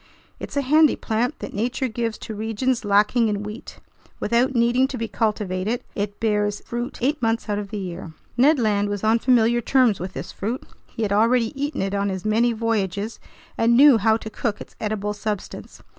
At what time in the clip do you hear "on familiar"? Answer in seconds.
9.03-9.61